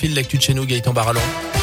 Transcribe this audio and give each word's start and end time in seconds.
fil 0.00 0.14
l'actu 0.14 0.38
de 0.38 0.42
chez 0.42 0.54
nous, 0.54 0.64
Gaëtan 0.64 0.94
Barallon. 0.94 1.59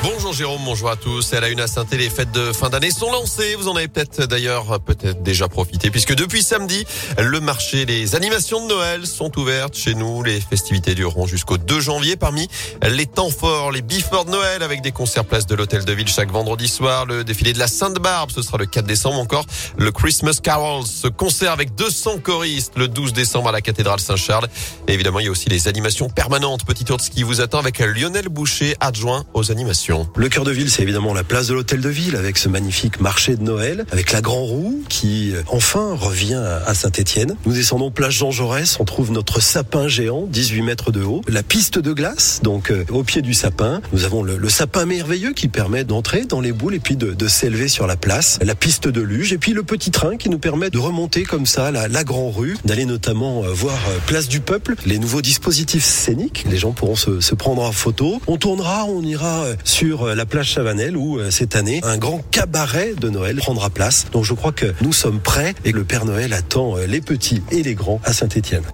Bonjour 0.00 0.32
Jérôme, 0.32 0.60
bonjour 0.64 0.90
à 0.90 0.96
tous. 0.96 1.32
Elle 1.32 1.42
a 1.42 1.48
une 1.48 1.58
à 1.58 1.66
saint 1.66 1.84
les 1.90 2.08
fêtes 2.08 2.30
de 2.30 2.52
fin 2.52 2.70
d'année 2.70 2.92
sont 2.92 3.10
lancées. 3.10 3.56
Vous 3.56 3.66
en 3.66 3.74
avez 3.74 3.88
peut-être 3.88 4.26
d'ailleurs 4.26 4.78
peut-être 4.80 5.24
déjà 5.24 5.48
profité 5.48 5.90
puisque 5.90 6.14
depuis 6.14 6.44
samedi, 6.44 6.86
le 7.18 7.40
marché, 7.40 7.84
les 7.84 8.14
animations 8.14 8.62
de 8.62 8.68
Noël 8.68 9.06
sont 9.08 9.36
ouvertes 9.36 9.76
chez 9.76 9.94
nous. 9.94 10.22
Les 10.22 10.40
festivités 10.40 10.94
dureront 10.94 11.26
jusqu'au 11.26 11.58
2 11.58 11.80
janvier. 11.80 12.14
Parmi 12.16 12.48
les 12.88 13.06
temps 13.06 13.30
forts, 13.30 13.72
les 13.72 13.82
before 13.82 14.24
de 14.24 14.30
Noël 14.30 14.62
avec 14.62 14.82
des 14.82 14.92
concerts 14.92 15.24
place 15.24 15.46
de 15.46 15.56
l'Hôtel 15.56 15.84
de 15.84 15.92
Ville 15.92 16.06
chaque 16.06 16.30
vendredi 16.30 16.68
soir, 16.68 17.04
le 17.04 17.24
défilé 17.24 17.52
de 17.52 17.58
la 17.58 17.66
Sainte-Barbe, 17.66 18.30
ce 18.30 18.42
sera 18.42 18.56
le 18.56 18.66
4 18.66 18.86
décembre 18.86 19.18
encore, 19.18 19.46
le 19.78 19.90
Christmas 19.90 20.38
Carols, 20.40 20.86
ce 20.86 21.08
concert 21.08 21.50
avec 21.50 21.74
200 21.74 22.18
choristes 22.18 22.74
le 22.76 22.86
12 22.86 23.14
décembre 23.14 23.48
à 23.48 23.52
la 23.52 23.62
cathédrale 23.62 23.98
Saint-Charles. 23.98 24.46
Et 24.86 24.92
évidemment, 24.92 25.18
il 25.18 25.24
y 25.24 25.28
a 25.28 25.32
aussi 25.32 25.48
les 25.48 25.66
animations 25.66 26.08
permanentes. 26.08 26.64
Petit 26.64 26.84
tour 26.84 26.98
de 26.98 27.02
ski 27.02 27.24
vous 27.24 27.40
attend 27.40 27.58
avec 27.58 27.80
Lionel 27.80 28.28
Boucher, 28.28 28.76
adjoint 28.78 29.24
aux 29.34 29.50
animations. 29.50 29.87
Le 30.16 30.28
cœur 30.28 30.44
de 30.44 30.50
ville, 30.50 30.70
c'est 30.70 30.82
évidemment 30.82 31.14
la 31.14 31.24
place 31.24 31.46
de 31.46 31.54
l'hôtel 31.54 31.80
de 31.80 31.88
ville 31.88 32.16
avec 32.16 32.36
ce 32.36 32.50
magnifique 32.50 33.00
marché 33.00 33.36
de 33.36 33.42
Noël, 33.42 33.86
avec 33.90 34.12
la 34.12 34.20
Grand 34.20 34.44
Roue 34.44 34.82
qui 34.90 35.32
euh, 35.34 35.42
enfin 35.46 35.94
revient 35.94 36.42
à 36.66 36.74
Saint-Étienne. 36.74 37.36
Nous 37.46 37.52
descendons 37.52 37.90
place 37.90 38.12
Jean 38.12 38.30
Jaurès, 38.30 38.78
on 38.80 38.84
trouve 38.84 39.12
notre 39.12 39.40
sapin 39.40 39.88
géant, 39.88 40.26
18 40.28 40.62
mètres 40.62 40.92
de 40.92 41.02
haut, 41.02 41.22
la 41.26 41.42
piste 41.42 41.78
de 41.78 41.92
glace, 41.94 42.40
donc 42.42 42.70
euh, 42.70 42.84
au 42.90 43.02
pied 43.02 43.22
du 43.22 43.32
sapin. 43.32 43.80
Nous 43.94 44.04
avons 44.04 44.22
le, 44.22 44.48
sapin 44.50 44.84
merveilleux 44.84 45.32
qui 45.32 45.48
permet 45.48 45.84
d'entrer 45.84 46.26
dans 46.26 46.40
les 46.40 46.52
boules 46.52 46.74
et 46.74 46.80
puis 46.80 46.96
de, 46.96 47.28
s'élever 47.28 47.68
sur 47.68 47.86
la 47.86 47.96
place, 47.96 48.38
la 48.42 48.54
piste 48.54 48.88
de 48.88 49.00
luge 49.00 49.32
et 49.32 49.38
puis 49.38 49.52
le 49.52 49.62
petit 49.62 49.90
train 49.90 50.16
qui 50.16 50.28
nous 50.28 50.38
permet 50.38 50.70
de 50.70 50.78
remonter 50.78 51.22
comme 51.22 51.46
ça 51.46 51.70
la, 51.70 52.04
Grand 52.04 52.30
Rue, 52.30 52.56
d'aller 52.64 52.84
notamment 52.84 53.44
euh, 53.44 53.52
voir 53.52 53.78
Place 54.06 54.28
du 54.28 54.40
Peuple, 54.40 54.74
les 54.84 54.98
nouveaux 54.98 55.22
dispositifs 55.22 55.84
scéniques. 55.84 56.44
Les 56.50 56.58
gens 56.58 56.72
pourront 56.72 56.96
se, 56.96 57.20
se 57.20 57.34
prendre 57.34 57.62
en 57.62 57.72
photo. 57.72 58.20
On 58.26 58.36
tournera, 58.36 58.84
on 58.84 59.02
ira 59.02 59.46
sur 59.64 59.77
euh, 59.86 60.14
la 60.14 60.26
plage 60.26 60.50
Chavanel 60.50 60.96
où 60.96 61.18
euh, 61.18 61.30
cette 61.30 61.54
année 61.54 61.80
un 61.84 61.98
grand 61.98 62.22
cabaret 62.30 62.94
de 62.98 63.08
Noël 63.08 63.36
prendra 63.36 63.70
place. 63.70 64.06
Donc 64.12 64.24
je 64.24 64.34
crois 64.34 64.52
que 64.52 64.74
nous 64.80 64.92
sommes 64.92 65.20
prêts 65.20 65.54
et 65.64 65.72
que 65.72 65.76
le 65.76 65.84
Père 65.84 66.04
Noël 66.04 66.32
attend 66.32 66.76
euh, 66.76 66.86
les 66.86 67.00
petits 67.00 67.42
et 67.50 67.62
les 67.62 67.74
grands 67.74 68.00
à 68.04 68.12
Saint-Étienne. 68.12 68.64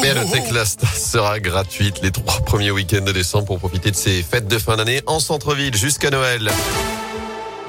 Mais 0.00 0.14
la 0.14 0.64
sera 0.64 1.40
gratuite 1.40 2.00
les 2.02 2.10
trois 2.10 2.40
premiers 2.44 2.70
week-ends 2.70 3.04
de 3.04 3.12
décembre 3.12 3.46
pour 3.46 3.58
profiter 3.58 3.90
de 3.90 3.96
ces 3.96 4.22
fêtes 4.22 4.46
de 4.46 4.58
fin 4.58 4.76
d'année 4.76 5.02
en 5.06 5.18
centre-ville 5.18 5.74
jusqu'à 5.74 6.10
Noël. 6.10 6.50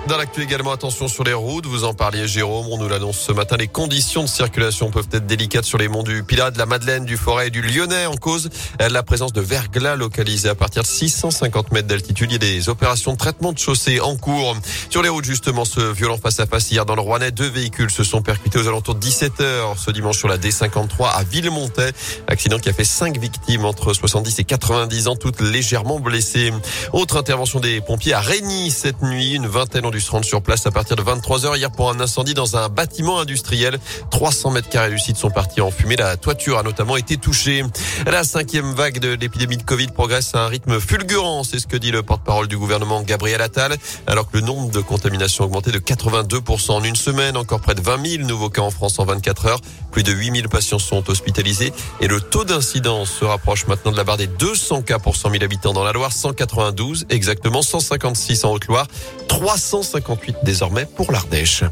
Dans 0.10 0.18
l'actu 0.18 0.42
également, 0.42 0.72
attention 0.72 1.08
sur 1.08 1.24
les 1.24 1.36
routes. 1.36 1.68
Vous 1.68 1.84
en 1.84 1.94
parliez, 1.94 2.28
Jérôme. 2.28 2.66
On 2.72 2.80
nous 2.80 2.90
l'annonce 2.90 3.20
ce 3.20 3.32
matin. 3.32 3.58
Les 3.58 3.68
conditions 3.68 4.24
de 4.24 4.28
circulation 4.28 4.90
peuvent 4.90 5.08
être 5.14 5.28
délicates 5.28 5.66
sur 5.66 5.78
les 5.78 5.88
monts 5.88 6.02
du 6.02 6.24
Pilat, 6.24 6.50
de 6.50 6.58
la 6.58 6.66
Madeleine, 6.66 7.06
du 7.06 7.16
Forêt 7.16 7.48
et 7.48 7.50
du 7.52 7.62
Lyonnais 7.62 8.08
en 8.08 8.16
cause 8.16 8.50
la 8.80 9.04
présence 9.04 9.34
de 9.34 9.42
verglas 9.42 9.96
localisés 9.96 10.50
à 10.50 10.56
partir 10.56 10.82
de 10.82 10.88
650 10.88 11.72
mètres 11.72 11.88
d'altitude. 11.88 12.32
Il 12.32 12.34
y 12.34 12.36
a 12.36 12.40
des 12.40 12.70
opérations 12.70 13.14
de 13.14 13.18
traitement 13.18 13.54
de 13.54 13.60
chaussée 13.60 14.00
en 14.00 14.16
cours. 14.16 14.58
Sur 14.90 15.04
les 15.04 15.10
routes, 15.10 15.26
justement, 15.26 15.64
ce 15.64 15.80
violent 15.80 16.18
face-à-face 16.18 16.72
hier 16.72 16.88
dans 16.88 16.96
le 16.96 17.02
Rouennais, 17.02 17.32
deux 17.32 17.50
véhicules 17.50 17.92
se 17.92 18.04
sont 18.04 18.24
percutés 18.24 18.58
aux 18.58 18.68
alentours 18.68 18.96
de 18.96 19.02
17 19.02 19.42
heures 19.42 19.78
ce 19.78 19.92
dimanche 19.92 20.18
sur 20.18 20.28
la 20.28 20.40
D53 20.40 21.08
à 21.08 21.24
Villemontais. 21.24 21.92
Accident 22.28 22.58
qui 22.58 22.70
a 22.70 22.74
fait 22.74 22.84
cinq 22.84 23.20
victimes 23.20 23.66
entre 23.66 23.94
70 23.94 24.40
et 24.40 24.44
90 24.44 25.08
ans, 25.08 25.16
toutes 25.16 25.40
légèrement 25.40 26.00
blessées. 26.00 26.52
Autre 26.94 27.18
intervention 27.18 27.60
des 27.60 27.80
pompiers 27.80 28.14
à 28.14 28.22
Régny 28.22 28.72
cette 28.72 29.04
nuit. 29.04 29.36
Une 29.36 29.46
vingtaine 29.46 29.86
dû 29.92 29.99
se 30.00 30.12
rendre 30.12 30.26
sur 30.26 30.42
place 30.42 30.66
à 30.66 30.72
partir 30.72 30.96
de 30.96 31.02
23 31.02 31.40
h 31.40 31.58
hier 31.58 31.72
pour 31.72 31.90
un 31.90 32.00
incendie 32.00 32.34
dans 32.34 32.58
un 32.58 32.70
bâtiment 32.70 33.20
industriel. 33.20 33.80
300 34.12 34.52
mètres 34.52 34.70
carrés 34.70 34.90
du 34.90 35.00
sont 35.16 35.32
partis 35.32 35.62
en 35.62 35.72
fumée. 35.72 35.96
La 35.96 36.18
toiture 36.18 36.58
a 36.58 36.64
notamment 36.64 36.98
été 36.98 37.18
touchée. 37.18 37.64
La 38.06 38.24
cinquième 38.24 38.74
vague 38.74 39.00
de 39.00 39.14
l'épidémie 39.14 39.58
de 39.58 39.64
Covid 39.64 39.88
progresse 39.88 40.36
à 40.36 40.46
un 40.46 40.48
rythme 40.48 40.80
fulgurant. 40.80 41.44
C'est 41.44 41.60
ce 41.60 41.68
que 41.68 41.78
dit 41.78 41.92
le 41.92 42.04
porte-parole 42.04 42.48
du 42.48 42.58
gouvernement 42.58 43.02
Gabriel 43.02 43.42
Attal. 43.42 43.76
Alors 44.08 44.30
que 44.30 44.38
le 44.38 44.44
nombre 44.44 44.70
de 44.72 44.82
contaminations 44.82 45.44
a 45.44 45.48
augmenté 45.48 45.72
de 45.72 45.80
82% 45.80 46.72
en 46.72 46.84
une 46.84 46.96
semaine. 46.96 47.38
Encore 47.38 47.62
près 47.62 47.76
de 47.76 47.82
20 47.82 48.06
000 48.18 48.24
nouveaux 48.28 48.50
cas 48.50 48.62
en 48.62 48.72
France 48.72 49.00
en 49.00 49.06
24 49.06 49.46
heures. 49.48 49.62
Plus 49.92 50.04
de 50.04 50.12
8 50.12 50.36
000 50.36 50.48
patients 50.50 50.80
sont 50.80 51.10
hospitalisés. 51.10 51.74
Et 52.02 52.08
le 52.08 52.22
taux 52.22 52.44
d'incidence 52.44 53.10
se 53.12 53.26
rapproche 53.26 53.68
maintenant 53.68 53.92
de 53.92 53.98
la 53.98 54.04
barre 54.04 54.18
des 54.18 54.28
200 54.28 54.84
cas 54.84 55.00
pour 55.00 55.16
100 55.16 55.32
000 55.32 55.44
habitants 55.44 55.74
dans 55.74 55.84
la 55.84 55.92
Loire. 55.92 56.14
192 56.14 57.08
exactement. 57.10 57.62
156 57.62 58.46
en 58.46 58.52
Haute-Loire. 58.52 58.88
300 59.28 59.84
158 59.90 60.38
désormais 60.44 60.86
pour 60.86 61.12
l'Ardèche. 61.12 61.64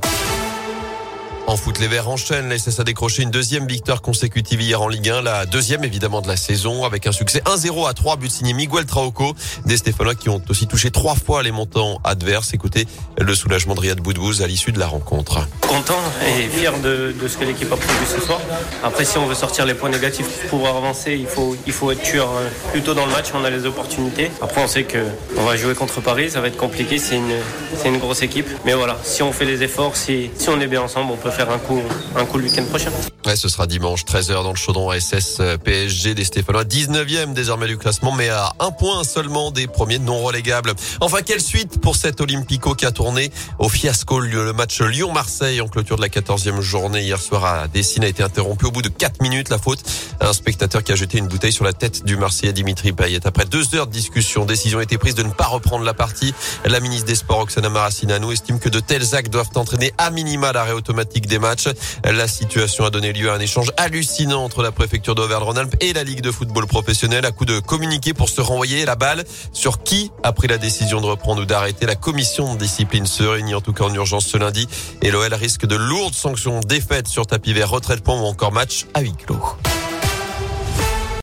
En 1.50 1.56
foot, 1.56 1.80
les 1.80 1.88
Verts 1.88 2.10
enchaînent. 2.10 2.50
La 2.50 2.58
SS 2.58 2.82
a 2.82 2.84
décroché 2.84 3.24
une 3.24 3.32
deuxième 3.32 3.68
victoire 3.68 4.02
consécutive 4.02 4.62
hier 4.62 4.82
en 4.82 4.90
Ligue 4.90 5.10
1, 5.10 5.22
la 5.22 5.46
deuxième 5.46 5.86
évidemment 5.86 6.22
de 6.22 6.28
la 6.28 6.36
saison, 6.36 6.84
avec 6.84 7.08
un 7.08 7.14
succès 7.14 7.42
1-0 7.46 7.88
à 7.88 7.94
3 7.94 8.18
buts 8.18 8.28
signés 8.28 8.52
Miguel 8.52 8.86
Traoco. 8.86 9.34
Des 9.66 9.78
Stéphanois 9.78 10.16
qui 10.16 10.28
ont 10.28 10.42
aussi 10.50 10.68
touché 10.68 10.92
trois 10.92 11.16
fois 11.16 11.44
les 11.44 11.52
montants 11.52 12.02
adverses. 12.04 12.54
Écoutez 12.54 12.86
le 13.18 13.34
soulagement 13.34 13.76
de 13.76 13.80
Riyad 13.80 14.02
Boudbouz 14.02 14.42
à 14.42 14.48
l'issue 14.48 14.74
de 14.74 14.80
la 14.80 14.88
rencontre. 14.88 15.48
Content 15.62 16.02
et 16.28 16.50
fier 16.50 16.78
de, 16.80 17.14
ce 17.26 17.38
que 17.38 17.46
l'équipe 17.46 17.72
a 17.72 17.78
produit 17.78 18.06
ce 18.06 18.20
soir. 18.20 18.42
Après, 18.84 19.06
si 19.06 19.18
on 19.18 19.26
veut 19.26 19.34
sortir 19.34 19.66
les 19.66 19.74
points 19.74 19.90
négatifs 19.90 20.28
pour 20.28 20.50
pouvoir 20.50 20.76
avancer, 20.76 21.16
il 21.16 21.28
faut, 21.28 21.56
il 21.66 21.72
faut 21.72 21.92
être 21.92 22.06
sûr 22.06 22.26
euh, 22.26 22.50
plus 22.74 22.82
tôt 22.82 22.94
dans 22.94 23.06
le 23.06 23.12
match. 23.14 23.28
On 23.34 23.46
a 23.46 23.50
les 23.50 23.66
opportunités. 23.66 24.32
Après, 24.42 24.62
on 24.62 24.68
sait 24.68 24.84
que 24.84 24.98
on 25.38 25.46
va 25.46 25.56
jouer 25.56 25.76
contre 25.76 26.02
Paris. 26.02 26.30
Ça 26.30 26.42
va 26.42 26.48
être 26.48 26.58
compliqué. 26.58 26.98
C'est 26.98 27.16
une, 27.16 27.36
c'est 27.78 27.88
une 27.88 28.00
grosse 28.00 28.22
équipe. 28.22 28.50
Mais 28.66 28.74
voilà, 28.74 28.98
si 29.04 29.24
on 29.24 29.32
fait 29.32 29.46
les 29.46 29.64
efforts, 29.64 29.96
si, 29.96 30.30
si 30.38 30.50
on 30.50 30.60
est 30.60 30.68
bien 30.68 30.82
ensemble, 30.82 31.14
on 31.14 31.16
peut 31.16 31.32
un 31.40 31.60
coup, 31.60 31.82
un 32.16 32.26
coup 32.26 32.38
le 32.38 32.46
week-end 32.46 32.64
prochain. 32.66 32.92
Ouais, 33.26 33.36
ce 33.36 33.50
sera 33.50 33.68
dimanche 33.68 34.06
13h 34.06 34.44
dans 34.44 34.52
le 34.52 34.56
chaudron 34.56 34.92
SS 34.92 35.38
euh, 35.40 35.58
PSG 35.58 36.16
des 36.16 36.24
Stéphanois, 36.24 36.64
19e 36.64 37.34
désormais 37.34 37.68
du 37.68 37.78
classement, 37.78 38.12
mais 38.12 38.30
à 38.30 38.54
un 38.60 38.72
point 38.72 39.04
seulement 39.04 39.52
des 39.52 39.68
premiers 39.68 40.00
non 40.00 40.22
relégables. 40.24 40.74
Enfin, 41.02 41.20
quelle 41.26 41.42
suite 41.42 41.80
pour 41.82 41.96
cet 41.96 42.22
Olympico 42.22 42.74
qui 42.74 42.86
a 42.86 42.92
tourné 42.92 43.32
au 43.60 43.70
fiasco 43.70 44.20
le 44.20 44.54
match 44.54 44.82
Lyon-Marseille 44.82 45.62
en 45.62 45.68
clôture 45.68 45.98
de 45.98 46.02
la 46.02 46.10
14e 46.10 46.62
journée 46.62 47.02
hier 47.02 47.20
soir 47.20 47.46
à 47.46 47.68
Dessine 47.68 48.04
a 48.04 48.08
été 48.08 48.24
interrompu 48.24 48.66
au 48.66 48.72
bout 48.72 48.82
de 48.82 48.90
4 48.90 49.22
minutes. 49.22 49.50
La 49.50 49.58
faute 49.58 49.84
un 50.20 50.34
spectateur 50.34 50.84
qui 50.84 50.92
a 50.92 50.96
jeté 50.96 51.18
une 51.18 51.28
bouteille 51.28 51.54
sur 51.54 51.66
la 51.66 51.74
tête 51.74 52.04
du 52.04 52.18
Marseillais 52.18 52.54
Dimitri 52.54 52.92
Payet. 52.92 53.26
Après 53.26 53.46
deux 53.46 53.76
heures 53.76 53.88
de 53.88 53.92
discussion, 53.92 54.46
décision 54.46 54.80
a 54.80 54.84
été 54.84 54.98
prise 54.98 55.16
de 55.16 55.24
ne 55.24 55.30
pas 55.30 55.46
reprendre 55.46 55.86
la 55.86 55.94
partie. 55.94 56.34
La 56.66 56.80
ministre 56.80 57.06
des 57.06 57.16
Sports, 57.16 57.42
Oksana 57.42 57.70
Maracinanu, 57.70 58.32
estime 58.32 58.60
que 58.60 58.70
de 58.70 58.80
tels 58.80 59.16
actes 59.16 59.32
doivent 59.32 59.50
entraîner 59.56 59.94
à 59.98 60.10
minima 60.10 60.52
l'arrêt 60.52 60.72
automatique 60.72 61.27
des 61.28 61.40
matchs. 61.40 61.68
La 62.04 62.28
situation 62.28 62.86
a 62.86 62.90
donné 62.90 63.14
lieu 63.14 63.30
à 63.30 63.36
un 63.36 63.40
échange 63.40 63.72
hallucinant 63.78 64.44
entre 64.44 64.64
la 64.64 64.72
préfecture 64.72 65.16
d'Auvergne-Rhône-Alpes 65.16 65.76
et 65.82 65.94
la 65.94 66.04
Ligue 66.04 66.22
de 66.22 66.32
football 66.32 66.68
professionnel 66.68 67.26
à 67.26 67.32
coup 67.32 67.46
de 67.46 67.60
communiquer 67.60 68.14
pour 68.14 68.30
se 68.30 68.42
renvoyer 68.42 68.86
la 68.86 68.96
balle 68.96 69.24
sur 69.54 69.84
qui 69.84 70.12
a 70.24 70.32
pris 70.32 70.48
la 70.48 70.58
décision 70.58 71.02
de 71.02 71.06
reprendre 71.06 71.42
ou 71.42 71.46
d'arrêter. 71.46 71.86
La 71.86 71.96
commission 71.96 72.56
de 72.56 72.60
discipline 72.60 73.06
se 73.06 73.24
réunit 73.24 73.56
en 73.56 73.62
tout 73.62 73.74
cas 73.74 73.84
en 73.84 73.94
urgence 73.94 74.26
ce 74.26 74.38
lundi 74.38 74.68
et 75.02 75.12
l'OL 75.12 75.34
risque 75.34 75.66
de 75.66 75.76
lourdes 75.76 76.16
sanctions, 76.16 76.60
défaites 76.62 77.08
sur 77.08 77.28
tapis 77.28 77.54
vert, 77.54 77.70
retraite 77.70 78.04
point 78.04 78.20
ou 78.20 78.26
encore 78.26 78.52
match 78.52 78.86
à 78.94 79.02
huis 79.02 79.14
clos. 79.14 79.58